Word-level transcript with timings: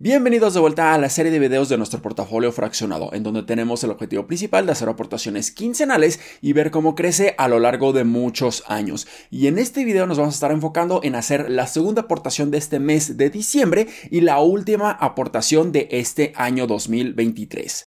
Bienvenidos 0.00 0.54
de 0.54 0.60
vuelta 0.60 0.94
a 0.94 0.98
la 0.98 1.08
serie 1.08 1.32
de 1.32 1.40
videos 1.40 1.68
de 1.68 1.76
nuestro 1.76 2.00
portafolio 2.00 2.52
fraccionado, 2.52 3.12
en 3.14 3.24
donde 3.24 3.42
tenemos 3.42 3.82
el 3.82 3.90
objetivo 3.90 4.28
principal 4.28 4.64
de 4.64 4.70
hacer 4.70 4.88
aportaciones 4.88 5.50
quincenales 5.50 6.20
y 6.40 6.52
ver 6.52 6.70
cómo 6.70 6.94
crece 6.94 7.34
a 7.36 7.48
lo 7.48 7.58
largo 7.58 7.92
de 7.92 8.04
muchos 8.04 8.62
años. 8.68 9.08
Y 9.28 9.48
en 9.48 9.58
este 9.58 9.84
video 9.84 10.06
nos 10.06 10.18
vamos 10.18 10.34
a 10.34 10.36
estar 10.36 10.52
enfocando 10.52 11.00
en 11.02 11.16
hacer 11.16 11.50
la 11.50 11.66
segunda 11.66 12.02
aportación 12.02 12.52
de 12.52 12.58
este 12.58 12.78
mes 12.78 13.16
de 13.16 13.28
diciembre 13.28 13.88
y 14.08 14.20
la 14.20 14.38
última 14.38 14.92
aportación 14.92 15.72
de 15.72 15.88
este 15.90 16.32
año 16.36 16.68
2023. 16.68 17.87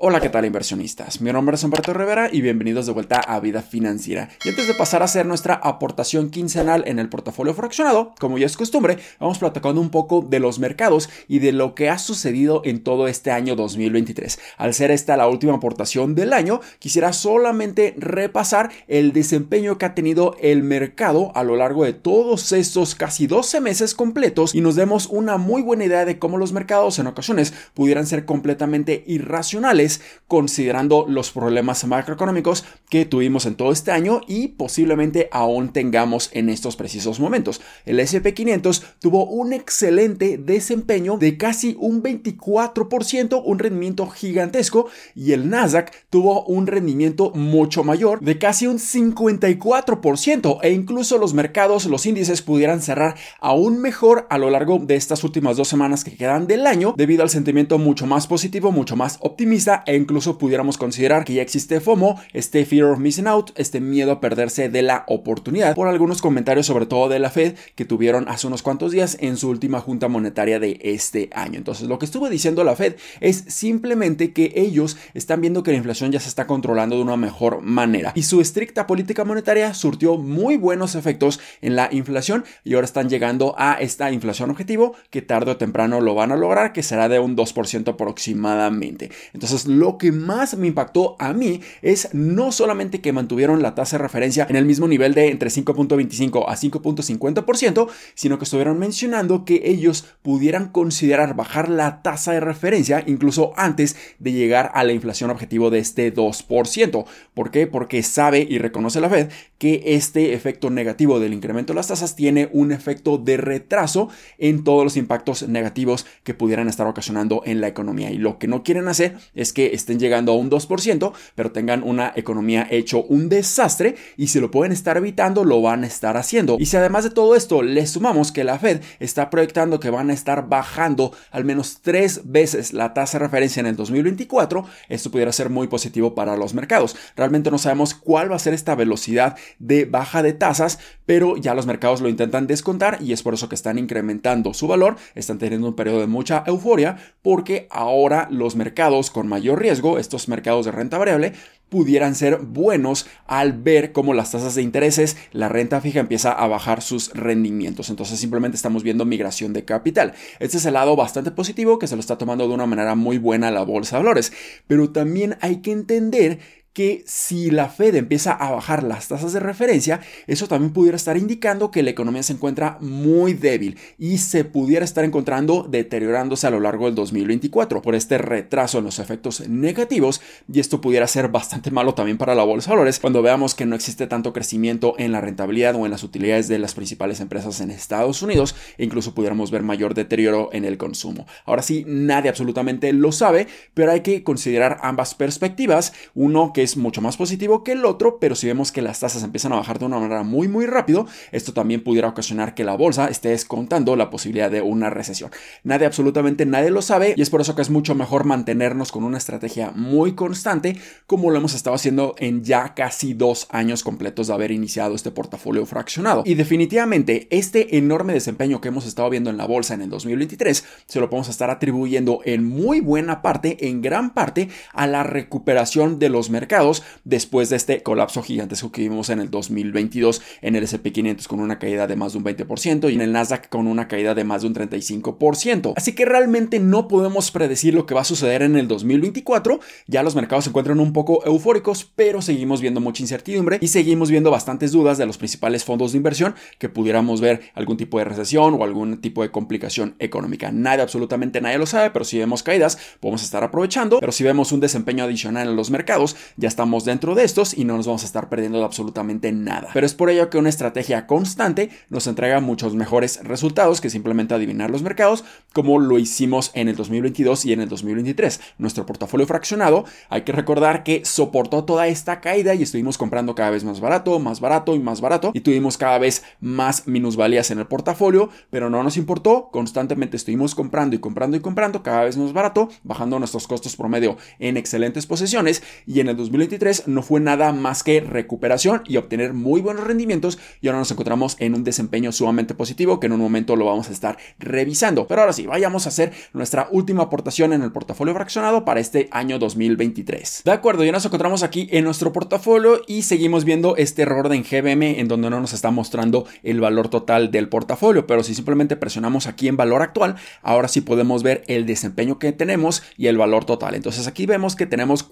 Hola, 0.00 0.20
¿qué 0.20 0.28
tal 0.28 0.44
inversionistas? 0.44 1.20
Mi 1.20 1.32
nombre 1.32 1.56
es 1.56 1.64
Humberto 1.64 1.92
Rivera 1.92 2.28
y 2.32 2.40
bienvenidos 2.40 2.86
de 2.86 2.92
vuelta 2.92 3.18
a 3.18 3.40
Vida 3.40 3.62
Financiera. 3.62 4.28
Y 4.44 4.50
antes 4.50 4.68
de 4.68 4.74
pasar 4.74 5.02
a 5.02 5.06
hacer 5.06 5.26
nuestra 5.26 5.54
aportación 5.54 6.30
quincenal 6.30 6.84
en 6.86 7.00
el 7.00 7.08
portafolio 7.08 7.52
fraccionado, 7.52 8.14
como 8.20 8.38
ya 8.38 8.46
es 8.46 8.56
costumbre, 8.56 8.98
vamos 9.18 9.40
platicando 9.40 9.80
un 9.80 9.90
poco 9.90 10.22
de 10.22 10.38
los 10.38 10.60
mercados 10.60 11.10
y 11.26 11.40
de 11.40 11.50
lo 11.50 11.74
que 11.74 11.90
ha 11.90 11.98
sucedido 11.98 12.62
en 12.64 12.84
todo 12.84 13.08
este 13.08 13.32
año 13.32 13.56
2023. 13.56 14.38
Al 14.56 14.72
ser 14.72 14.92
esta 14.92 15.16
la 15.16 15.26
última 15.26 15.54
aportación 15.54 16.14
del 16.14 16.32
año, 16.32 16.60
quisiera 16.78 17.12
solamente 17.12 17.96
repasar 17.98 18.70
el 18.86 19.12
desempeño 19.12 19.78
que 19.78 19.86
ha 19.86 19.96
tenido 19.96 20.36
el 20.40 20.62
mercado 20.62 21.32
a 21.34 21.42
lo 21.42 21.56
largo 21.56 21.82
de 21.82 21.92
todos 21.92 22.52
estos 22.52 22.94
casi 22.94 23.26
12 23.26 23.60
meses 23.60 23.96
completos 23.96 24.54
y 24.54 24.60
nos 24.60 24.76
demos 24.76 25.08
una 25.08 25.38
muy 25.38 25.60
buena 25.60 25.86
idea 25.86 26.04
de 26.04 26.20
cómo 26.20 26.38
los 26.38 26.52
mercados 26.52 27.00
en 27.00 27.08
ocasiones 27.08 27.52
pudieran 27.74 28.06
ser 28.06 28.26
completamente 28.26 29.02
irracionales 29.08 29.87
considerando 30.26 31.06
los 31.08 31.30
problemas 31.30 31.84
macroeconómicos 31.84 32.64
que 32.90 33.04
tuvimos 33.04 33.46
en 33.46 33.54
todo 33.54 33.72
este 33.72 33.92
año 33.92 34.20
y 34.26 34.48
posiblemente 34.48 35.28
aún 35.32 35.72
tengamos 35.72 36.30
en 36.32 36.48
estos 36.48 36.76
precisos 36.76 37.20
momentos. 37.20 37.60
El 37.84 37.98
SP500 38.00 38.82
tuvo 39.00 39.26
un 39.26 39.52
excelente 39.52 40.38
desempeño 40.38 41.18
de 41.18 41.36
casi 41.36 41.76
un 41.80 42.02
24%, 42.02 43.42
un 43.44 43.58
rendimiento 43.58 44.06
gigantesco 44.08 44.88
y 45.14 45.32
el 45.32 45.48
Nasdaq 45.48 45.92
tuvo 46.10 46.44
un 46.44 46.66
rendimiento 46.66 47.30
mucho 47.34 47.84
mayor 47.84 48.20
de 48.20 48.38
casi 48.38 48.66
un 48.66 48.78
54% 48.78 50.58
e 50.62 50.72
incluso 50.72 51.18
los 51.18 51.34
mercados, 51.34 51.86
los 51.86 52.06
índices 52.06 52.42
pudieran 52.42 52.82
cerrar 52.82 53.16
aún 53.40 53.80
mejor 53.80 54.26
a 54.30 54.38
lo 54.38 54.50
largo 54.50 54.78
de 54.78 54.96
estas 54.96 55.24
últimas 55.24 55.56
dos 55.56 55.68
semanas 55.68 56.04
que 56.04 56.16
quedan 56.16 56.46
del 56.46 56.66
año 56.66 56.94
debido 56.96 57.22
al 57.22 57.30
sentimiento 57.30 57.78
mucho 57.78 58.06
más 58.06 58.26
positivo, 58.26 58.72
mucho 58.72 58.96
más 58.96 59.18
optimista 59.20 59.77
e 59.86 59.96
incluso 59.96 60.38
pudiéramos 60.38 60.78
considerar 60.78 61.24
que 61.24 61.34
ya 61.34 61.42
existe 61.42 61.80
FOMO, 61.80 62.20
este 62.32 62.64
Fear 62.64 62.84
of 62.86 62.98
Missing 62.98 63.26
Out, 63.26 63.50
este 63.56 63.80
miedo 63.80 64.12
a 64.12 64.20
perderse 64.20 64.68
de 64.68 64.82
la 64.82 65.04
oportunidad 65.06 65.74
por 65.74 65.88
algunos 65.88 66.20
comentarios 66.22 66.66
sobre 66.66 66.86
todo 66.86 67.08
de 67.08 67.18
la 67.18 67.30
Fed 67.30 67.54
que 67.74 67.84
tuvieron 67.84 68.28
hace 68.28 68.46
unos 68.46 68.62
cuantos 68.62 68.92
días 68.92 69.16
en 69.20 69.36
su 69.36 69.48
última 69.48 69.80
junta 69.80 70.08
monetaria 70.08 70.60
de 70.60 70.78
este 70.82 71.30
año. 71.32 71.58
Entonces 71.58 71.88
lo 71.88 71.98
que 71.98 72.04
estuvo 72.04 72.28
diciendo 72.28 72.64
la 72.64 72.76
Fed 72.76 72.96
es 73.20 73.44
simplemente 73.48 74.32
que 74.32 74.52
ellos 74.56 74.96
están 75.14 75.40
viendo 75.40 75.62
que 75.62 75.70
la 75.70 75.76
inflación 75.76 76.12
ya 76.12 76.20
se 76.20 76.28
está 76.28 76.46
controlando 76.46 76.96
de 76.96 77.02
una 77.02 77.16
mejor 77.16 77.62
manera 77.62 78.12
y 78.14 78.22
su 78.22 78.40
estricta 78.40 78.86
política 78.86 79.24
monetaria 79.24 79.74
surtió 79.74 80.16
muy 80.16 80.56
buenos 80.56 80.94
efectos 80.94 81.40
en 81.60 81.76
la 81.76 81.88
inflación 81.92 82.44
y 82.64 82.74
ahora 82.74 82.84
están 82.84 83.08
llegando 83.08 83.54
a 83.58 83.74
esta 83.74 84.10
inflación 84.10 84.50
objetivo 84.50 84.94
que 85.10 85.22
tarde 85.22 85.52
o 85.52 85.56
temprano 85.56 86.00
lo 86.00 86.14
van 86.14 86.32
a 86.32 86.36
lograr 86.36 86.72
que 86.72 86.82
será 86.82 87.08
de 87.08 87.18
un 87.18 87.36
2% 87.36 87.88
aproximadamente. 87.88 89.10
Entonces 89.32 89.66
lo 89.68 89.98
que 89.98 90.12
más 90.12 90.56
me 90.56 90.66
impactó 90.66 91.16
a 91.18 91.32
mí 91.32 91.60
es 91.82 92.08
no 92.12 92.50
solamente 92.52 93.00
que 93.00 93.12
mantuvieron 93.12 93.62
la 93.62 93.74
tasa 93.74 93.96
de 93.96 94.02
referencia 94.02 94.46
en 94.48 94.56
el 94.56 94.64
mismo 94.64 94.88
nivel 94.88 95.14
de 95.14 95.28
entre 95.28 95.50
5.25 95.50 96.44
a 96.48 96.56
5.50%, 96.56 97.88
sino 98.14 98.38
que 98.38 98.44
estuvieron 98.44 98.78
mencionando 98.78 99.44
que 99.44 99.62
ellos 99.64 100.06
pudieran 100.22 100.70
considerar 100.70 101.36
bajar 101.36 101.68
la 101.68 102.02
tasa 102.02 102.32
de 102.32 102.40
referencia 102.40 103.04
incluso 103.06 103.52
antes 103.56 103.96
de 104.18 104.32
llegar 104.32 104.70
a 104.74 104.84
la 104.84 104.92
inflación 104.92 105.30
objetivo 105.30 105.70
de 105.70 105.78
este 105.78 106.12
2%. 106.14 107.04
¿Por 107.34 107.50
qué? 107.50 107.66
Porque 107.66 108.02
sabe 108.02 108.46
y 108.48 108.58
reconoce 108.58 109.00
la 109.00 109.10
Fed 109.10 109.28
que 109.58 109.82
este 109.86 110.34
efecto 110.34 110.70
negativo 110.70 111.20
del 111.20 111.34
incremento 111.34 111.72
de 111.72 111.76
las 111.76 111.88
tasas 111.88 112.16
tiene 112.16 112.48
un 112.52 112.72
efecto 112.72 113.18
de 113.18 113.36
retraso 113.36 114.08
en 114.38 114.64
todos 114.64 114.84
los 114.84 114.96
impactos 114.96 115.48
negativos 115.48 116.06
que 116.22 116.34
pudieran 116.34 116.68
estar 116.68 116.86
ocasionando 116.86 117.42
en 117.44 117.60
la 117.60 117.68
economía. 117.68 118.10
Y 118.10 118.18
lo 118.18 118.38
que 118.38 118.46
no 118.48 118.62
quieren 118.62 118.88
hacer 118.88 119.16
es 119.34 119.52
que 119.52 119.57
estén 119.66 119.98
llegando 119.98 120.32
a 120.32 120.36
un 120.36 120.50
2%, 120.50 121.12
pero 121.34 121.52
tengan 121.52 121.82
una 121.82 122.12
economía 122.16 122.66
hecho 122.70 123.02
un 123.04 123.28
desastre 123.28 123.96
y 124.16 124.28
si 124.28 124.40
lo 124.40 124.50
pueden 124.50 124.72
estar 124.72 124.96
evitando, 124.96 125.44
lo 125.44 125.60
van 125.62 125.84
a 125.84 125.86
estar 125.86 126.16
haciendo. 126.16 126.56
Y 126.58 126.66
si 126.66 126.76
además 126.76 127.04
de 127.04 127.10
todo 127.10 127.34
esto 127.34 127.62
le 127.62 127.86
sumamos 127.86 128.32
que 128.32 128.44
la 128.44 128.58
Fed 128.58 128.80
está 129.00 129.30
proyectando 129.30 129.80
que 129.80 129.90
van 129.90 130.10
a 130.10 130.14
estar 130.14 130.48
bajando 130.48 131.12
al 131.30 131.44
menos 131.44 131.78
tres 131.82 132.22
veces 132.24 132.72
la 132.72 132.94
tasa 132.94 133.18
de 133.18 133.24
referencia 133.24 133.60
en 133.60 133.66
el 133.66 133.76
2024, 133.76 134.64
esto 134.88 135.10
pudiera 135.10 135.32
ser 135.32 135.50
muy 135.50 135.68
positivo 135.68 136.14
para 136.14 136.36
los 136.36 136.54
mercados. 136.54 136.96
Realmente 137.16 137.50
no 137.50 137.58
sabemos 137.58 137.94
cuál 137.94 138.30
va 138.30 138.36
a 138.36 138.40
ser 138.40 138.54
esta 138.54 138.74
velocidad 138.74 139.36
de 139.58 139.84
baja 139.84 140.22
de 140.22 140.32
tasas, 140.32 140.78
pero 141.06 141.36
ya 141.36 141.54
los 141.54 141.66
mercados 141.66 142.00
lo 142.00 142.08
intentan 142.08 142.46
descontar 142.46 142.98
y 143.00 143.12
es 143.12 143.22
por 143.22 143.34
eso 143.34 143.48
que 143.48 143.54
están 143.54 143.78
incrementando 143.78 144.54
su 144.54 144.66
valor, 144.66 144.96
están 145.14 145.38
teniendo 145.38 145.68
un 145.68 145.74
periodo 145.74 146.00
de 146.00 146.06
mucha 146.06 146.44
euforia 146.46 146.96
porque 147.22 147.66
ahora 147.70 148.28
los 148.30 148.56
mercados 148.56 149.10
con 149.10 149.28
mayor 149.28 149.47
riesgo, 149.56 149.98
estos 149.98 150.28
mercados 150.28 150.66
de 150.66 150.72
renta 150.72 150.98
variable, 150.98 151.32
pudieran 151.68 152.14
ser 152.14 152.38
buenos 152.38 153.06
al 153.26 153.52
ver 153.52 153.92
cómo 153.92 154.14
las 154.14 154.32
tasas 154.32 154.54
de 154.54 154.62
intereses, 154.62 155.16
la 155.32 155.48
renta 155.48 155.80
fija 155.80 156.00
empieza 156.00 156.32
a 156.32 156.46
bajar 156.48 156.82
sus 156.82 157.12
rendimientos. 157.12 157.90
Entonces 157.90 158.18
simplemente 158.18 158.56
estamos 158.56 158.82
viendo 158.82 159.04
migración 159.04 159.52
de 159.52 159.64
capital. 159.64 160.14
Este 160.38 160.56
es 160.56 160.64
el 160.64 160.74
lado 160.74 160.96
bastante 160.96 161.30
positivo 161.30 161.78
que 161.78 161.86
se 161.86 161.96
lo 161.96 162.00
está 162.00 162.16
tomando 162.18 162.48
de 162.48 162.54
una 162.54 162.66
manera 162.66 162.94
muy 162.94 163.18
buena 163.18 163.50
la 163.50 163.62
bolsa 163.62 163.96
de 163.96 164.04
valores. 164.04 164.32
Pero 164.66 164.90
también 164.90 165.36
hay 165.40 165.56
que 165.56 165.72
entender 165.72 166.38
que 166.78 167.02
si 167.08 167.50
la 167.50 167.68
Fed 167.68 167.96
empieza 167.96 168.30
a 168.30 168.52
bajar 168.52 168.84
las 168.84 169.08
tasas 169.08 169.32
de 169.32 169.40
referencia, 169.40 169.98
eso 170.28 170.46
también 170.46 170.72
pudiera 170.72 170.94
estar 170.94 171.16
indicando 171.16 171.72
que 171.72 171.82
la 171.82 171.90
economía 171.90 172.22
se 172.22 172.34
encuentra 172.34 172.78
muy 172.80 173.34
débil 173.34 173.76
y 173.98 174.18
se 174.18 174.44
pudiera 174.44 174.84
estar 174.84 175.04
encontrando 175.04 175.66
deteriorándose 175.68 176.46
a 176.46 176.50
lo 176.50 176.60
largo 176.60 176.84
del 176.84 176.94
2024 176.94 177.82
por 177.82 177.96
este 177.96 178.16
retraso 178.16 178.78
en 178.78 178.84
los 178.84 179.00
efectos 179.00 179.48
negativos 179.48 180.20
y 180.52 180.60
esto 180.60 180.80
pudiera 180.80 181.08
ser 181.08 181.26
bastante 181.26 181.72
malo 181.72 181.94
también 181.94 182.16
para 182.16 182.36
la 182.36 182.44
bolsa 182.44 182.70
de 182.70 182.76
valores 182.76 183.00
cuando 183.00 183.22
veamos 183.22 183.56
que 183.56 183.66
no 183.66 183.74
existe 183.74 184.06
tanto 184.06 184.32
crecimiento 184.32 184.94
en 184.98 185.10
la 185.10 185.20
rentabilidad 185.20 185.74
o 185.74 185.84
en 185.84 185.90
las 185.90 186.04
utilidades 186.04 186.46
de 186.46 186.60
las 186.60 186.74
principales 186.74 187.18
empresas 187.18 187.60
en 187.60 187.72
Estados 187.72 188.22
Unidos 188.22 188.54
e 188.76 188.84
incluso 188.84 189.14
pudiéramos 189.14 189.50
ver 189.50 189.64
mayor 189.64 189.94
deterioro 189.94 190.50
en 190.52 190.64
el 190.64 190.78
consumo. 190.78 191.26
Ahora 191.44 191.62
sí, 191.62 191.84
nadie 191.88 192.30
absolutamente 192.30 192.92
lo 192.92 193.10
sabe, 193.10 193.48
pero 193.74 193.90
hay 193.90 194.02
que 194.02 194.22
considerar 194.22 194.78
ambas 194.82 195.16
perspectivas. 195.16 195.92
Uno 196.14 196.52
que 196.52 196.67
es 196.68 196.76
mucho 196.76 197.00
más 197.00 197.16
positivo 197.16 197.64
que 197.64 197.72
el 197.72 197.84
otro, 197.86 198.18
pero 198.20 198.34
si 198.34 198.46
vemos 198.46 198.72
que 198.72 198.82
las 198.82 199.00
tasas 199.00 199.22
empiezan 199.22 199.52
a 199.52 199.56
bajar 199.56 199.78
de 199.78 199.86
una 199.86 199.98
manera 199.98 200.22
muy 200.22 200.48
muy 200.48 200.66
rápido, 200.66 201.06
esto 201.32 201.54
también 201.54 201.82
pudiera 201.82 202.08
ocasionar 202.08 202.54
que 202.54 202.62
la 202.62 202.76
bolsa 202.76 203.08
esté 203.08 203.30
descontando 203.30 203.96
la 203.96 204.10
posibilidad 204.10 204.50
de 204.50 204.60
una 204.60 204.90
recesión. 204.90 205.30
Nadie, 205.64 205.86
absolutamente 205.86 206.44
nadie 206.44 206.70
lo 206.70 206.82
sabe 206.82 207.14
y 207.16 207.22
es 207.22 207.30
por 207.30 207.40
eso 207.40 207.54
que 207.54 207.62
es 207.62 207.70
mucho 207.70 207.94
mejor 207.94 208.24
mantenernos 208.24 208.92
con 208.92 209.04
una 209.04 209.16
estrategia 209.16 209.72
muy 209.74 210.12
constante 210.12 210.76
como 211.06 211.30
lo 211.30 211.38
hemos 211.38 211.54
estado 211.54 211.74
haciendo 211.74 212.14
en 212.18 212.44
ya 212.44 212.74
casi 212.74 213.14
dos 213.14 213.46
años 213.50 213.82
completos 213.82 214.26
de 214.26 214.34
haber 214.34 214.50
iniciado 214.50 214.94
este 214.94 215.10
portafolio 215.10 215.64
fraccionado. 215.64 216.22
Y 216.26 216.34
definitivamente 216.34 217.28
este 217.30 217.78
enorme 217.78 218.12
desempeño 218.12 218.60
que 218.60 218.68
hemos 218.68 218.86
estado 218.86 219.08
viendo 219.08 219.30
en 219.30 219.38
la 219.38 219.46
bolsa 219.46 219.74
en 219.74 219.82
el 219.82 219.88
2023 219.88 220.64
se 220.86 221.00
lo 221.00 221.08
podemos 221.08 221.28
estar 221.28 221.50
atribuyendo 221.50 222.20
en 222.24 222.44
muy 222.44 222.80
buena 222.80 223.22
parte, 223.22 223.68
en 223.68 223.80
gran 223.80 224.12
parte, 224.12 224.48
a 224.72 224.86
la 224.86 225.02
recuperación 225.02 225.98
de 225.98 226.08
los 226.08 226.28
mercados 226.30 226.57
después 227.04 227.50
de 227.50 227.56
este 227.56 227.82
colapso 227.82 228.22
gigantesco 228.22 228.72
que 228.72 228.82
vimos 228.82 229.10
en 229.10 229.20
el 229.20 229.30
2022 229.30 230.22
en 230.42 230.56
el 230.56 230.64
SP500 230.64 231.26
con 231.26 231.40
una 231.40 231.58
caída 231.58 231.86
de 231.86 231.96
más 231.96 232.12
de 232.12 232.18
un 232.18 232.24
20% 232.24 232.90
y 232.90 232.94
en 232.94 233.00
el 233.00 233.12
Nasdaq 233.12 233.48
con 233.48 233.66
una 233.66 233.88
caída 233.88 234.14
de 234.14 234.24
más 234.24 234.42
de 234.42 234.48
un 234.48 234.54
35%. 234.54 235.74
Así 235.76 235.94
que 235.94 236.04
realmente 236.04 236.58
no 236.58 236.88
podemos 236.88 237.30
predecir 237.30 237.74
lo 237.74 237.86
que 237.86 237.94
va 237.94 238.02
a 238.02 238.04
suceder 238.04 238.42
en 238.42 238.56
el 238.56 238.68
2024. 238.68 239.60
Ya 239.86 240.02
los 240.02 240.14
mercados 240.14 240.44
se 240.44 240.50
encuentran 240.50 240.80
un 240.80 240.92
poco 240.92 241.24
eufóricos, 241.24 241.90
pero 241.94 242.22
seguimos 242.22 242.60
viendo 242.60 242.80
mucha 242.80 243.02
incertidumbre 243.02 243.58
y 243.60 243.68
seguimos 243.68 244.10
viendo 244.10 244.30
bastantes 244.30 244.72
dudas 244.72 244.98
de 244.98 245.06
los 245.06 245.18
principales 245.18 245.64
fondos 245.64 245.92
de 245.92 245.98
inversión 245.98 246.34
que 246.58 246.68
pudiéramos 246.68 247.20
ver 247.20 247.40
algún 247.54 247.76
tipo 247.76 247.98
de 247.98 248.04
recesión 248.04 248.54
o 248.54 248.64
algún 248.64 249.00
tipo 249.00 249.22
de 249.22 249.30
complicación 249.30 249.94
económica. 249.98 250.50
Nadie, 250.52 250.82
absolutamente 250.82 251.40
nadie 251.40 251.58
lo 251.58 251.66
sabe, 251.66 251.90
pero 251.90 252.04
si 252.04 252.18
vemos 252.18 252.42
caídas, 252.42 252.78
podemos 253.00 253.22
estar 253.22 253.42
aprovechando. 253.44 254.00
Pero 254.00 254.12
si 254.12 254.24
vemos 254.24 254.52
un 254.52 254.60
desempeño 254.60 255.04
adicional 255.04 255.48
en 255.48 255.56
los 255.56 255.70
mercados, 255.70 256.16
ya 256.38 256.46
estamos 256.46 256.84
dentro 256.84 257.16
de 257.16 257.24
estos 257.24 257.52
y 257.52 257.64
no 257.64 257.76
nos 257.76 257.86
vamos 257.86 258.04
a 258.04 258.06
estar 258.06 258.28
perdiendo 258.28 258.58
de 258.58 258.64
absolutamente 258.64 259.32
nada. 259.32 259.70
Pero 259.74 259.84
es 259.84 259.94
por 259.94 260.08
ello 260.08 260.30
que 260.30 260.38
una 260.38 260.48
estrategia 260.48 261.06
constante 261.08 261.70
nos 261.90 262.06
entrega 262.06 262.40
muchos 262.40 262.76
mejores 262.76 263.20
resultados 263.24 263.80
que 263.80 263.90
simplemente 263.90 264.34
adivinar 264.34 264.70
los 264.70 264.82
mercados, 264.82 265.24
como 265.52 265.80
lo 265.80 265.98
hicimos 265.98 266.52
en 266.54 266.68
el 266.68 266.76
2022 266.76 267.44
y 267.44 267.52
en 267.52 267.60
el 267.60 267.68
2023. 267.68 268.40
Nuestro 268.58 268.86
portafolio 268.86 269.26
fraccionado, 269.26 269.84
hay 270.08 270.22
que 270.22 270.30
recordar 270.30 270.84
que 270.84 271.04
soportó 271.04 271.64
toda 271.64 271.88
esta 271.88 272.20
caída 272.20 272.54
y 272.54 272.62
estuvimos 272.62 272.98
comprando 272.98 273.34
cada 273.34 273.50
vez 273.50 273.64
más 273.64 273.80
barato, 273.80 274.16
más 274.20 274.38
barato 274.38 274.76
y 274.76 274.78
más 274.78 275.00
barato 275.00 275.32
y 275.34 275.40
tuvimos 275.40 275.76
cada 275.76 275.98
vez 275.98 276.22
más 276.40 276.86
minusvalías 276.86 277.50
en 277.50 277.58
el 277.58 277.66
portafolio, 277.66 278.30
pero 278.50 278.70
no 278.70 278.84
nos 278.84 278.96
importó, 278.96 279.48
constantemente 279.50 280.16
estuvimos 280.16 280.54
comprando 280.54 280.94
y 280.94 281.00
comprando 281.00 281.36
y 281.36 281.40
comprando 281.40 281.82
cada 281.82 282.04
vez 282.04 282.16
más 282.16 282.32
barato, 282.32 282.68
bajando 282.84 283.18
nuestros 283.18 283.48
costos 283.48 283.74
promedio 283.74 284.16
en 284.38 284.56
excelentes 284.56 285.06
posiciones 285.06 285.64
y 285.84 285.98
en 285.98 286.08
el 286.08 286.16
2023 286.28 286.88
no 286.88 287.02
fue 287.02 287.20
nada 287.20 287.52
más 287.52 287.82
que 287.82 288.00
recuperación 288.00 288.82
y 288.86 288.96
obtener 288.98 289.32
muy 289.32 289.60
buenos 289.60 289.84
rendimientos 289.84 290.38
y 290.60 290.68
ahora 290.68 290.80
nos 290.80 290.90
encontramos 290.90 291.36
en 291.38 291.54
un 291.54 291.64
desempeño 291.64 292.12
sumamente 292.12 292.54
positivo 292.54 293.00
que 293.00 293.06
en 293.06 293.12
un 293.12 293.20
momento 293.20 293.56
lo 293.56 293.64
vamos 293.64 293.88
a 293.88 293.92
estar 293.92 294.18
revisando. 294.38 295.06
Pero 295.06 295.22
ahora 295.22 295.32
sí, 295.32 295.46
vayamos 295.46 295.86
a 295.86 295.88
hacer 295.88 296.12
nuestra 296.34 296.68
última 296.70 297.04
aportación 297.04 297.52
en 297.52 297.62
el 297.62 297.72
portafolio 297.72 298.14
fraccionado 298.14 298.64
para 298.64 298.80
este 298.80 299.08
año 299.10 299.38
2023. 299.38 300.42
De 300.44 300.52
acuerdo, 300.52 300.84
ya 300.84 300.92
nos 300.92 301.04
encontramos 301.04 301.42
aquí 301.42 301.68
en 301.72 301.84
nuestro 301.84 302.12
portafolio 302.12 302.82
y 302.86 303.02
seguimos 303.02 303.44
viendo 303.44 303.76
este 303.76 304.02
error 304.02 304.28
de 304.28 304.38
GBM 304.40 305.00
en 305.00 305.08
donde 305.08 305.30
no 305.30 305.40
nos 305.40 305.52
está 305.52 305.70
mostrando 305.70 306.26
el 306.42 306.60
valor 306.60 306.88
total 306.88 307.30
del 307.30 307.48
portafolio, 307.48 308.06
pero 308.06 308.22
si 308.22 308.34
simplemente 308.34 308.76
presionamos 308.76 309.26
aquí 309.26 309.48
en 309.48 309.56
valor 309.56 309.82
actual, 309.82 310.16
ahora 310.42 310.68
sí 310.68 310.82
podemos 310.82 311.22
ver 311.22 311.42
el 311.46 311.66
desempeño 311.66 312.18
que 312.18 312.32
tenemos 312.32 312.82
y 312.96 313.06
el 313.06 313.16
valor 313.16 313.44
total. 313.44 313.74
Entonces 313.74 314.06
aquí 314.06 314.26
vemos 314.26 314.56
que 314.56 314.66
tenemos 314.66 315.02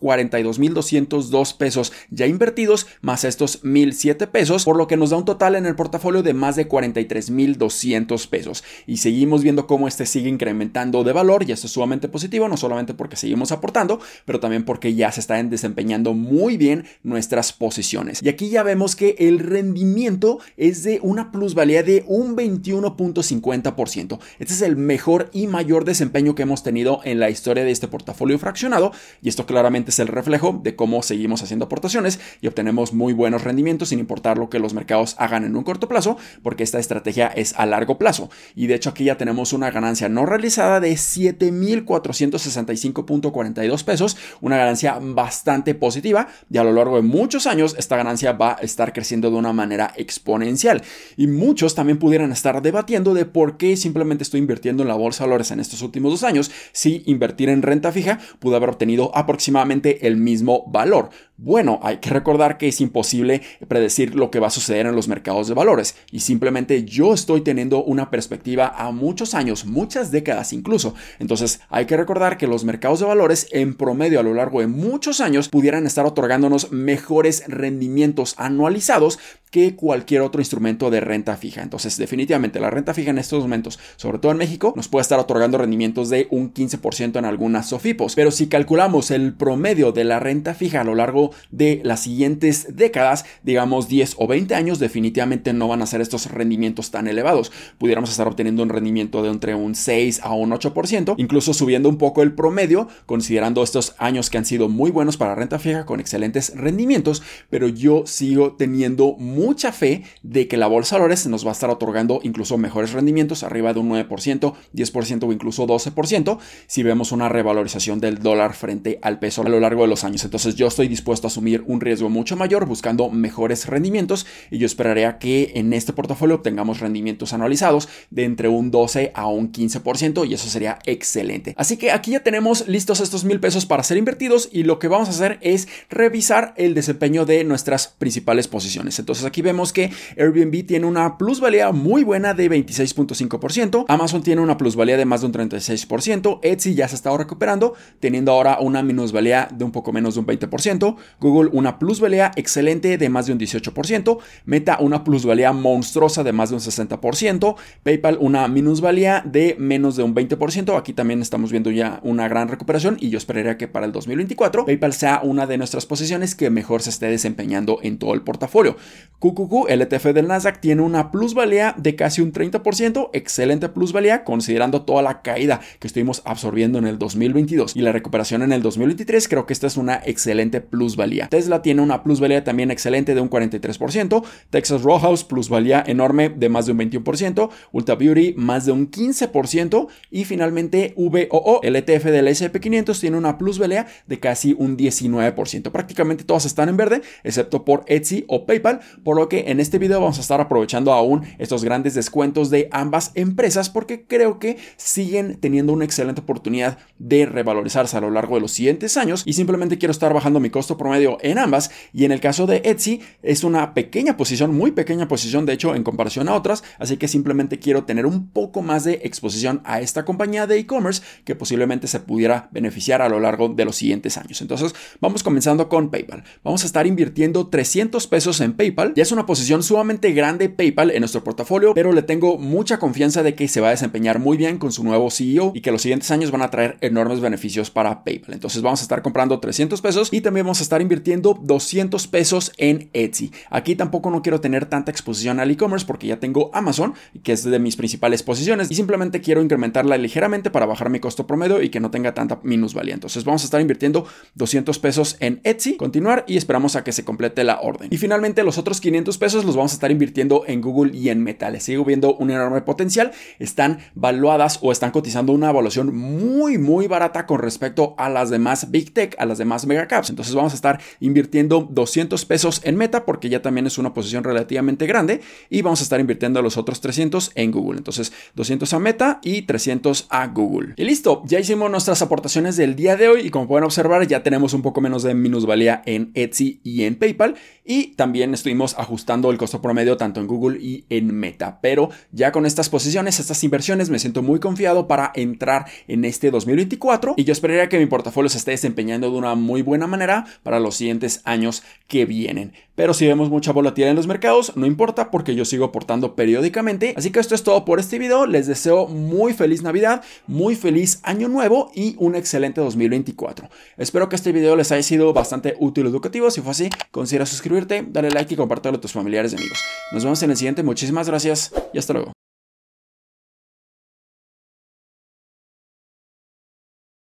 42.202 1.08 1.56
pesos 1.56 1.93
ya 2.11 2.26
invertidos 2.26 2.87
más 3.00 3.25
estos 3.25 3.62
1.007 3.62 4.29
pesos, 4.29 4.64
por 4.64 4.76
lo 4.76 4.87
que 4.87 4.97
nos 4.97 5.11
da 5.11 5.17
un 5.17 5.25
total 5.25 5.55
en 5.55 5.67
el 5.67 5.76
portafolio 5.76 6.23
de 6.23 6.35
más 6.35 6.56
de 6.56 6.69
43.200 6.69 8.29
pesos. 8.29 8.64
Y 8.87 8.99
seguimos 8.99 9.43
viendo 9.43 9.67
cómo 9.67 9.88
este 9.88 10.06
sigue 10.06 10.29
incrementando 10.29 11.05
de 11.05 11.12
valor 11.12 11.44
y 11.47 11.53
esto 11.53 11.67
es 11.67 11.73
sumamente 11.73 12.08
positivo, 12.08 12.49
no 12.49 12.56
solamente 12.56 12.94
porque 12.94 13.17
seguimos 13.17 13.53
aportando, 13.53 14.00
pero 14.25 14.41
también 14.41 14.64
porque 14.64 14.94
ya 14.94 15.11
se 15.12 15.20
están 15.20 15.50
desempeñando 15.50 16.14
muy 16.14 16.56
bien 16.56 16.87
nuestras 17.03 17.52
posiciones. 17.52 18.23
Y 18.23 18.29
aquí 18.29 18.49
ya 18.49 18.62
vemos 18.62 18.97
que 18.97 19.17
el 19.19 19.38
rendimiento 19.38 20.38
es 20.56 20.82
de 20.82 20.99
una 21.02 21.31
plusvalía 21.32 21.82
de 21.82 22.05
un 22.06 22.37
21.50%. 22.37 24.19
Este 24.38 24.55
es 24.55 24.62
el 24.62 24.76
mejor 24.76 25.31
y 25.32 25.47
mayor 25.47 25.85
desempeño 25.85 26.35
que 26.35 26.43
hemos 26.43 26.62
tenido 26.62 27.00
en 27.05 27.20
la 27.20 27.31
historia 27.31 27.64
de 27.64 27.70
este 27.70 27.88
portafolio 27.88 28.38
fraccionado 28.38 28.93
y 29.23 29.29
esto 29.29 29.47
claramente 29.47 29.91
es 29.91 29.99
el 29.99 30.09
reflejo 30.09 30.61
de 30.62 30.76
cómo 30.76 30.95
seguimos 31.02 31.43
haciendo 31.43 31.66
aportaciones 31.66 32.20
y 32.40 32.46
obtenemos 32.46 32.93
muy 32.93 33.12
buenos 33.12 33.44
rendimientos 33.44 33.90
sin 33.90 33.98
importar 33.98 34.38
lo 34.38 34.48
que 34.50 34.58
los 34.58 34.75
mercados 34.75 35.14
hagan 35.19 35.44
en 35.44 35.56
un 35.56 35.64
corto 35.64 35.88
plazo 35.88 36.16
porque 36.43 36.62
esta 36.62 36.78
estrategia 36.78 37.28
es 37.28 37.54
a 37.56 37.64
largo 37.66 37.98
plazo 37.98 38.31
y 38.54 38.66
de 38.66 38.75
hecho 38.75 38.90
aquí 38.90 39.04
ya 39.04 39.16
tenemos 39.16 39.52
una 39.52 39.70
ganancia 39.70 40.08
no 40.08 40.26
realizada 40.26 40.81
de 40.81 40.93
7.465.42 40.93 43.84
pesos, 43.84 44.16
una 44.40 44.56
ganancia 44.56 44.98
bastante 45.00 45.75
positiva 45.75 46.28
y 46.50 46.58
a 46.58 46.64
lo 46.64 46.72
largo 46.72 46.96
de 46.96 47.02
muchos 47.02 47.46
años 47.46 47.76
esta 47.78 47.96
ganancia 47.96 48.32
va 48.32 48.56
a 48.58 48.62
estar 48.62 48.92
creciendo 48.92 49.31
de 49.31 49.37
una 49.37 49.52
manera 49.52 49.92
exponencial 49.96 50.82
y 51.16 51.26
muchos 51.26 51.75
también 51.75 51.99
pudieran 51.99 52.32
estar 52.32 52.62
debatiendo 52.62 53.14
de 53.14 53.25
por 53.25 53.56
qué 53.56 53.76
simplemente 53.76 54.22
estoy 54.22 54.40
invirtiendo 54.40 54.82
en 54.82 54.88
la 54.88 54.94
bolsa 54.94 55.25
de 55.25 55.28
valores 55.28 55.50
en 55.50 55.60
estos 55.60 55.82
últimos 55.82 56.12
dos 56.12 56.22
años 56.22 56.50
si 56.72 57.02
invertir 57.06 57.49
en 57.49 57.62
renta 57.62 57.92
fija 57.92 58.19
pudo 58.38 58.56
haber 58.56 58.70
obtenido 58.70 59.10
aproximadamente 59.14 60.06
el 60.06 60.16
mismo 60.16 60.64
valor 60.69 60.86
valor, 60.87 61.11
bueno, 61.38 61.81
hay 61.83 61.99
que 61.99 62.09
recordar 62.09 62.56
que 62.56 62.69
es 62.69 62.81
imposible 62.81 63.43
predecir 63.69 64.15
lo 64.15 64.31
que 64.31 64.41
va 64.41 64.47
a 64.47 64.50
suceder 64.50 64.87
en 64.87 64.97
los 64.97 65.06
mercados 65.06 65.49
de 65.49 65.55
valores 65.55 65.94
y 66.11 66.21
simplemente 66.21 66.85
yo 66.85 67.12
estoy 67.12 67.43
teniendo 67.43 67.85
una 67.85 68.11
perspectiva 68.11 68.69
a 68.69 68.91
muchos 68.91 69.35
años, 69.35 69.67
muchas 69.67 70.11
décadas 70.11 70.55
incluso. 70.55 70.94
Entonces 71.19 71.61
hay 71.69 71.85
que 71.85 71.99
recordar 71.99 72.38
que 72.38 72.47
los 72.47 72.65
mercados 72.65 73.00
de 73.00 73.06
valores 73.06 73.49
en 73.53 73.75
promedio 73.75 74.19
a 74.19 74.23
lo 74.23 74.33
largo 74.33 74.61
de 74.61 74.67
muchos 74.67 75.21
años 75.21 75.50
pudieran 75.50 75.87
estar 75.87 76.06
otorgándonos 76.06 76.73
mejores 76.73 77.44
rendimientos 77.49 78.35
anualizados 78.38 79.19
que 79.50 79.77
cualquier 79.77 80.23
otro 80.23 80.41
instrumento 80.41 80.91
de 80.91 81.00
renta 81.00 81.37
fija. 81.37 81.62
Entonces 81.62 81.99
definitivamente 81.99 82.61
la 82.61 82.71
renta 82.71 82.94
fija 82.94 83.11
en 83.11 83.19
estos 83.19 83.43
momentos, 83.43 83.79
sobre 83.97 84.19
todo 84.19 84.33
en 84.33 84.38
México, 84.38 84.73
nos 84.75 84.88
puede 84.88 85.03
estar 85.03 85.19
otorgando 85.19 85.59
rendimientos 85.59 86.09
de 86.09 86.29
un 86.31 86.53
15% 86.53 87.19
en 87.19 87.25
algunas 87.25 87.69
SOFIPOS. 87.69 88.15
Pero 88.15 88.31
si 88.31 88.49
calculamos 88.49 89.11
el 89.11 89.35
promedio 89.35 89.93
de 89.93 90.05
la 90.05 90.19
renta 90.19 90.55
fija 90.55 90.81
a 90.81 90.85
lo 90.85 90.94
largo 90.94 91.25
de 91.50 91.81
las 91.84 92.00
siguientes 92.00 92.76
décadas, 92.76 93.25
digamos 93.43 93.88
10 93.88 94.17
o 94.19 94.26
20 94.26 94.55
años, 94.55 94.78
definitivamente 94.78 95.52
no 95.52 95.69
van 95.69 95.82
a 95.82 95.87
ser 95.87 96.00
estos 96.00 96.31
rendimientos 96.31 96.90
tan 96.90 97.06
elevados. 97.08 97.52
Pudiéramos 97.78 98.11
estar 98.11 98.26
obteniendo 98.26 98.62
un 98.62 98.69
rendimiento 98.69 99.23
de 99.23 99.31
entre 99.31 99.55
un 99.55 99.75
6 99.75 100.20
a 100.23 100.32
un 100.32 100.50
8%, 100.50 101.14
incluso 101.19 101.55
subiendo 101.55 101.88
un 101.88 101.99
poco 101.99 102.23
el 102.23 102.34
promedio, 102.34 102.88
considerando 103.06 103.62
estos 103.62 103.94
años 103.99 104.31
que 104.31 104.38
han 104.38 104.44
sido 104.44 104.69
muy 104.69 104.90
buenos 104.90 105.17
para 105.17 105.34
renta 105.34 105.58
fija 105.58 105.87
con 105.87 106.00
excelentes 106.00 106.52
rendimientos, 106.55 107.23
pero 107.50 107.69
yo 107.69 108.05
sigo 108.06 108.52
teniendo 108.52 109.14
mucha 109.19 109.73
fe 109.73 110.05
de 110.23 110.49
que 110.49 110.56
la 110.56 110.67
bolsa 110.67 110.96
de 110.96 111.00
valores 111.00 111.26
nos 111.26 111.44
va 111.44 111.50
a 111.50 111.52
estar 111.52 111.70
otorgando 111.70 112.20
incluso 112.23 112.58
mejores 112.58 112.93
rendimientos, 112.93 113.43
arriba 113.43 113.73
de 113.73 113.81
un 113.81 113.90
9%, 113.90 114.55
10% 114.75 115.28
o 115.28 115.32
incluso 115.32 115.67
12%, 115.67 116.38
si 116.67 116.82
vemos 116.82 117.12
una 117.12 117.28
revalorización 117.28 118.00
del 118.00 118.19
dólar 118.19 118.55
frente 118.55 118.99
al 119.02 119.19
peso 119.19 119.43
a 119.43 119.49
lo 119.49 119.61
largo 119.61 119.82
de 119.82 119.88
los 119.88 120.05
años. 120.05 120.25
Entonces 120.25 120.55
yo 120.55 120.67
estoy 120.67 120.88
dispuesto 120.88 121.15
a 121.24 121.28
asumir 121.28 121.64
un 121.66 121.80
riesgo 121.80 122.08
mucho 122.08 122.36
mayor 122.36 122.66
buscando 122.66 123.10
mejores 123.10 123.66
rendimientos 123.66 124.26
y 124.50 124.58
yo 124.58 124.66
esperaría 124.66 125.18
que 125.18 125.52
en 125.54 125.72
este 125.72 125.92
portafolio 125.92 126.36
obtengamos 126.36 126.80
rendimientos 126.80 127.32
anualizados 127.32 127.88
de 128.10 128.24
entre 128.24 128.48
un 128.48 128.70
12 128.70 129.12
a 129.14 129.26
un 129.26 129.52
15% 129.52 130.28
y 130.28 130.34
eso 130.34 130.48
sería 130.48 130.78
excelente. 130.84 131.54
Así 131.56 131.76
que 131.76 131.90
aquí 131.90 132.12
ya 132.12 132.20
tenemos 132.20 132.68
listos 132.68 133.00
estos 133.00 133.24
mil 133.24 133.40
pesos 133.40 133.66
para 133.66 133.82
ser 133.82 133.96
invertidos 133.96 134.48
y 134.52 134.62
lo 134.62 134.78
que 134.78 134.88
vamos 134.88 135.08
a 135.08 135.12
hacer 135.12 135.38
es 135.40 135.68
revisar 135.88 136.54
el 136.56 136.74
desempeño 136.74 137.24
de 137.24 137.44
nuestras 137.44 137.88
principales 137.88 138.48
posiciones. 138.48 138.98
Entonces 138.98 139.24
aquí 139.24 139.42
vemos 139.42 139.72
que 139.72 139.90
Airbnb 140.16 140.66
tiene 140.66 140.86
una 140.86 141.18
plusvalía 141.18 141.72
muy 141.72 142.04
buena 142.04 142.34
de 142.34 142.50
26.5%, 142.50 143.84
Amazon 143.88 144.22
tiene 144.22 144.40
una 144.40 144.56
plusvalía 144.56 144.96
de 144.96 145.04
más 145.04 145.20
de 145.20 145.26
un 145.26 145.32
36%, 145.32 146.40
Etsy 146.42 146.74
ya 146.74 146.88
se 146.88 146.94
ha 146.94 146.96
estado 146.96 147.18
recuperando, 147.18 147.74
teniendo 148.00 148.32
ahora 148.32 148.58
una 148.60 148.82
minusvalía 148.82 149.48
de 149.52 149.64
un 149.64 149.72
poco 149.72 149.92
menos 149.92 150.14
de 150.14 150.20
un 150.20 150.26
20%, 150.26 150.96
Google 151.20 151.50
una 151.53 151.79
plusvalía 151.79 152.31
excelente 152.37 152.99
de 152.99 153.08
más 153.08 153.26
de 153.26 153.32
un 153.32 153.38
18%, 153.38 154.19
Meta 154.44 154.79
una 154.81 155.05
plusvalía 155.05 155.53
monstruosa 155.53 156.25
de 156.25 156.32
más 156.32 156.50
de 156.50 156.56
un 156.56 156.61
60%, 156.61 157.56
PayPal 157.82 158.19
una 158.20 158.49
minusvalía 158.49 159.23
de 159.25 159.56
menos 159.58 159.97
de 159.97 160.03
un 160.03 160.14
20%, 160.14 160.79
aquí 160.79 160.93
también 160.93 161.23
estamos 161.23 161.50
viendo 161.50 161.70
ya 161.70 162.00
una 162.03 162.29
gran 162.29 162.49
recuperación 162.49 162.97
y 163.00 163.11
yo 163.11 163.19
esperaría 163.19 163.56
que 163.56 163.69
para 163.69 163.87
el 163.87 163.93
2024 163.93 164.67
PayPal 164.67 164.93
sea 164.93 165.20
una 165.23 165.47
de 165.47 165.58
nuestras 165.58 165.87
posiciones 165.87 166.35
que 166.35 166.50
mejor 166.50 166.82
se 166.82 166.91
esté 166.91 167.06
desempeñando 167.06 167.79
en 167.82 167.99
todo 167.99 168.14
el 168.14 168.23
portafolio. 168.23 168.76
QQQ, 169.19 169.69
el 169.69 169.82
ETF 169.82 170.06
del 170.06 170.29
Nasdaq, 170.29 170.61
tiene 170.61 170.82
una 170.82 171.11
plusvalía 171.11 171.75
de 171.76 171.97
casi 171.97 172.20
un 172.20 172.32
30%, 172.32 173.11
excelente 173.12 173.69
plusvalía 173.69 174.25
considerando 174.25 174.83
toda 174.83 175.02
la 175.02 175.23
caída 175.23 175.61
que 175.78 175.87
estuvimos 175.87 176.23
absorbiendo 176.25 176.78
en 176.78 176.87
el 176.87 176.99
2022 176.99 177.76
y 177.76 177.80
la 177.80 177.92
recuperación 177.92 178.42
en 178.42 178.52
el 178.52 178.62
2023, 178.62 179.28
creo 179.28 179.47
que 179.47 179.52
esta 179.52 179.66
es 179.66 179.76
una 179.76 180.00
excelente 180.04 180.61
plusvalía. 180.61 180.96
Tesla 181.29 181.62
tiene 181.62 181.83
una 181.83 182.03
plusvalía 182.03 182.43
también 182.45 182.71
excelente 182.71 183.15
de 183.15 183.21
un 183.21 183.31
43%, 183.31 184.25
Texas 184.50 184.83
Roadhouse 184.83 185.25
plusvalía 185.25 185.83
enorme 185.87 186.29
de 186.29 186.49
más 186.49 186.67
de 186.67 186.73
un 186.73 186.79
21%, 186.79 187.50
Ulta 187.73 187.95
Beauty 187.95 188.35
más 188.37 188.67
de 188.67 188.73
un 188.73 188.91
15% 188.91 189.88
y 190.11 190.25
finalmente 190.25 190.95
VOO, 190.97 191.61
el 191.62 191.76
ETF 191.76 192.05
del 192.05 192.29
SP500 192.29 192.99
tiene 193.00 193.17
una 193.17 193.38
plusvalía 193.38 193.87
de 194.07 194.19
casi 194.19 194.55
un 194.59 194.76
19%. 194.76 195.71
Prácticamente 195.71 196.25
todas 196.25 196.47
están 196.47 196.69
en 196.69 196.76
verde, 196.76 197.03
excepto 197.25 197.65
por 197.65 197.85
Etsy 197.87 198.25
o 198.29 198.47
PayPal, 198.47 198.81
por 199.05 199.17
lo 199.17 199.29
que 199.29 199.50
en 199.50 199.61
este 199.61 199.79
video 199.79 200.00
vamos 200.00 200.19
a 200.19 200.23
estar 200.23 200.41
aprovechando 200.41 200.93
aún 200.93 201.23
estos 201.38 201.65
grandes 201.65 201.95
descuentos 201.95 202.50
de 202.50 202.69
ambas 202.73 203.12
empresas 203.15 203.71
porque 203.71 204.05
creo 204.07 204.38
que 204.38 204.57
siguen 204.76 205.38
teniendo 205.41 205.73
una 205.73 205.85
excelente 205.85 206.21
oportunidad 206.21 206.79
de 206.99 207.26
revalorizarse 207.26 207.97
a 207.97 208.00
lo 208.00 208.11
largo 208.11 208.37
de 208.37 208.41
los 208.41 208.53
siguientes 208.53 208.97
años. 208.97 209.23
Y 209.26 209.35
simplemente 209.35 209.79
quiero 209.79 209.93
estar 209.93 210.12
bajando 210.12 210.41
mi 210.41 210.50
costo 210.50 210.76
promedio 210.87 211.19
en 211.23 211.38
ambas 211.38 211.71
y 211.93 212.05
en 212.05 212.12
el 212.12 212.21
caso 212.21 212.47
de 212.47 212.62
Etsy 212.64 213.00
es 213.23 213.45
una 213.45 213.75
pequeña 213.75 214.16
posición, 214.16 214.55
muy 214.55 214.71
pequeña 214.71 215.09
posición 215.09 215.47
de 215.47 215.52
hecho 215.52 215.75
en 215.75 215.83
comparación 215.83 216.28
a 216.28 216.35
otras, 216.35 216.62
así 216.78 216.97
que 216.97 217.09
simplemente 217.09 217.59
quiero 217.59 217.85
tener 217.85 218.07
un 218.07 218.28
poco 218.28 218.62
más 218.62 218.85
de 218.85 219.00
exposición 219.02 219.61
a 219.64 219.81
esta 219.81 220.05
compañía 220.05 220.47
de 220.47 220.59
e-commerce 220.59 221.02
que 221.25 221.35
posiblemente 221.35 221.88
se 221.88 222.00
pudiera 222.00 222.49
beneficiar 222.52 223.02
a 223.02 223.09
lo 223.09 223.21
largo 223.21 223.49
de 223.49 223.64
los 223.64 223.76
siguientes 223.76 224.16
años. 224.16 224.40
Entonces 224.40 224.75
vamos 225.00 225.23
comenzando 225.23 225.69
con 225.69 225.90
PayPal. 225.90 226.23
Vamos 226.45 226.62
a 226.62 226.66
estar 226.66 226.87
invirtiendo 226.87 227.49
300 227.49 228.07
pesos 228.07 228.40
en 228.40 228.52
PayPal 228.52 228.76
ya 228.95 229.02
es 229.02 229.12
una 229.12 229.26
posición 229.26 229.62
sumamente 229.62 230.12
grande 230.12 230.49
PayPal 230.49 230.90
en 230.90 231.00
nuestro 231.00 231.25
portafolio, 231.25 231.75
pero 231.75 231.93
le 231.93 232.02
tengo 232.02 232.38
mucha 232.38 232.78
confianza 232.78 233.23
de 233.23 233.35
que 233.35 233.49
se 233.49 233.61
va 233.61 233.69
a 233.69 233.71
desempeñar 233.73 234.19
muy 234.19 234.37
bien 234.37 234.59
con 234.59 234.73
su 234.73 234.85
nuevo 234.85 235.11
CEO 235.11 235.52
y 235.55 235.61
que 235.61 235.73
los 235.73 235.83
siguientes 235.83 236.11
años 236.11 236.31
van 236.31 236.43
a 236.43 236.50
traer 236.50 236.76
enormes 236.81 237.21
beneficios 237.21 237.71
para 237.71 238.05
PayPal. 238.05 238.35
Entonces 238.35 238.62
vamos 238.62 238.81
a 238.81 238.83
estar 238.83 239.02
comprando 239.02 239.40
300 239.40 239.81
pesos 239.81 240.09
y 240.12 240.21
también 240.21 240.47
vamos 240.47 240.61
a 240.61 240.62
estar 240.62 240.75
invirtiendo 240.83 241.38
200 241.40 242.06
pesos 242.09 242.52
en 242.59 242.90
Etsy. 242.92 243.33
Aquí 243.50 243.76
tampoco 243.76 244.11
no 244.11 244.23
quiero 244.23 244.40
tener 244.40 244.66
tanta 244.66 244.90
exposición 244.90 245.40
al 245.40 245.50
e-commerce 245.50 245.87
porque 245.87 246.06
ya 246.06 246.18
tengo 246.18 246.50
Amazon, 246.54 246.95
que 247.23 247.33
es 247.33 247.45
de 247.45 247.59
mis 247.59 247.76
principales 247.76 248.23
posiciones, 248.23 248.71
y 248.71 248.75
simplemente 248.75 249.21
quiero 249.21 249.42
incrementarla 249.42 249.97
ligeramente 249.97 250.50
para 250.50 250.66
bajar 250.66 250.90
mi 250.90 251.00
costo 251.00 251.26
promedio 251.26 251.62
y 251.62 251.71
que 251.71 251.80
no 251.80 251.90
tenga 251.90 252.14
tanta 252.14 252.40
minusvalía. 252.42 252.95
Entonces 252.95 253.25
vamos 253.25 253.42
a 253.42 253.45
estar 253.47 253.61
invirtiendo 253.61 254.06
200 254.35 254.78
pesos 254.78 255.16
en 255.21 255.40
Etsy, 255.45 255.76
continuar 255.76 256.25
y 256.26 256.37
esperamos 256.37 256.76
a 256.76 256.85
que 256.85 256.92
se 256.92 257.04
complete 257.04 257.45
la 257.45 257.61
orden. 257.61 257.88
Y 257.90 257.99
finalmente 257.99 258.42
los 258.42 258.59
otros 258.59 258.80
500 258.80 259.18
pesos 259.18 259.45
los 259.45 259.56
vamos 259.56 259.73
a 259.73 259.75
estar 259.75 259.90
invirtiendo 259.90 260.45
en 260.47 260.61
Google 260.61 260.97
y 260.97 261.09
en 261.09 261.23
Meta. 261.23 261.50
Les 261.50 261.62
sigo 261.62 261.85
viendo 261.85 262.16
un 262.16 262.30
enorme 262.30 262.62
potencial. 262.62 263.12
Están 263.38 263.78
valuadas 263.95 264.59
o 264.62 264.73
están 264.73 264.90
cotizando 264.90 265.33
una 265.33 265.50
evaluación 265.50 265.95
muy, 265.95 266.59
muy 266.59 266.87
barata 266.87 267.26
con 267.26 267.38
respecto 267.38 267.95
a 267.99 268.09
las 268.09 268.30
demás 268.30 268.71
Big 268.71 268.92
Tech, 268.92 269.14
a 269.18 269.26
las 269.26 269.38
demás 269.38 269.66
megacaps. 269.66 270.11
Entonces 270.11 270.35
vamos 270.35 270.52
a 270.52 270.56
estar 270.56 270.65
invirtiendo 271.00 271.66
200 271.70 272.25
pesos 272.25 272.61
en 272.64 272.76
Meta 272.76 273.04
porque 273.04 273.28
ya 273.28 273.42
también 273.42 273.66
es 273.66 273.78
una 273.78 273.94
posición 273.94 274.25
relativamente 274.25 274.87
grande 274.87 275.20
y 275.50 275.62
vamos 275.62 275.80
a 275.80 275.85
estar 275.85 276.00
invirtiendo 276.00 276.42
los 276.42 276.56
otros 276.56 276.80
300 276.80 277.32
en 277.35 277.50
Google. 277.50 277.78
Entonces 277.78 278.12
200 278.35 278.73
a 278.73 278.78
Meta 278.78 279.20
y 279.23 279.42
300 279.42 280.06
a 280.11 280.26
Google. 280.28 280.75
Y 280.76 280.85
listo, 280.85 281.23
ya 281.26 281.40
hicimos 281.40 281.70
nuestras 281.70 282.02
aportaciones 282.02 282.56
del 282.56 282.76
día 282.76 282.96
de 282.96 283.08
hoy 283.08 283.20
y 283.26 283.30
como 283.30 283.49
pueden 283.49 283.64
observar 283.64 284.06
ya 284.06 284.23
tenemos 284.23 284.52
un 284.54 284.62
poco 284.62 284.80
menos 284.80 285.02
de 285.02 285.14
minusvalía 285.14 285.82
en 285.87 286.11
Etsy 286.14 286.61
y 286.62 286.85
en 286.85 286.96
PayPal 286.96 287.37
y 287.64 287.88
también 287.94 288.32
estuvimos 288.32 288.78
ajustando 288.78 289.30
el 289.30 289.38
costo 289.38 289.61
promedio 289.61 289.96
tanto 289.96 290.20
en 290.20 290.26
Google 290.26 290.58
y 290.61 290.85
en 290.88 291.14
Meta. 291.14 291.58
Pero 291.61 291.90
ya 292.12 292.32
con 292.32 292.46
estas 292.46 292.68
posiciones, 292.68 293.18
estas 293.18 293.42
inversiones, 293.44 293.90
me 293.90 293.99
siento 293.99 294.23
muy 294.23 294.40
confiado 294.40 294.87
para 294.87 295.12
entrar 295.14 295.66
en 295.88 296.04
este 296.04 296.30
2024 296.30 297.14
y 297.16 297.25
yo 297.25 297.32
esperaría 297.32 297.68
que 297.68 297.78
mi 297.78 297.87
portafolio 297.87 298.28
se 298.28 298.38
esté 298.38 298.52
desempeñando 298.52 299.11
de 299.11 299.16
una 299.16 299.35
muy 299.35 299.62
buena 299.62 299.87
manera 299.87 300.26
para 300.47 300.61
los 300.61 300.76
siguientes 300.76 301.23
años 301.25 301.65
que 301.88 302.05
vienen. 302.05 302.53
Pero 302.76 302.95
si 302.95 303.05
vemos 303.05 303.31
mucha 303.31 303.50
volatilidad 303.50 303.91
en 303.91 303.97
los 303.97 304.07
mercados, 304.07 304.53
no 304.55 304.65
importa 304.65 305.11
porque 305.11 305.35
yo 305.35 305.45
sigo 305.45 305.65
aportando 305.65 306.15
periódicamente. 306.15 306.95
Así 306.97 307.11
que 307.11 307.19
esto 307.19 307.35
es 307.35 307.43
todo 307.43 307.65
por 307.65 307.81
este 307.81 307.99
video. 307.99 308.26
Les 308.26 308.47
deseo 308.47 308.87
muy 308.87 309.33
feliz 309.33 309.62
Navidad, 309.62 310.05
muy 310.29 310.55
feliz 310.55 311.00
Año 311.03 311.26
Nuevo 311.26 311.73
y 311.75 311.97
un 311.99 312.15
excelente 312.15 312.61
2024. 312.61 313.50
Espero 313.76 314.09
que 314.09 314.15
este 314.15 314.31
video 314.31 314.55
les 314.55 314.71
haya 314.71 314.85
sido 314.85 315.12
bastante 315.12 315.57
útil 315.59 315.87
y 315.87 315.88
educativo. 315.88 316.31
Si 316.31 316.41
fue 316.41 316.53
así, 316.53 316.71
considera 316.93 317.26
suscribirte, 317.26 317.85
darle 317.88 318.12
like 318.12 318.33
y 318.33 318.37
compartirlo 318.37 318.79
a 318.79 318.81
tus 318.81 318.93
familiares 318.93 319.33
y 319.33 319.37
amigos. 319.38 319.59
Nos 319.91 320.05
vemos 320.05 320.23
en 320.23 320.31
el 320.31 320.37
siguiente. 320.37 320.62
Muchísimas 320.62 321.09
gracias 321.09 321.53
y 321.75 321.79
hasta 321.79 321.93
luego. 321.93 322.25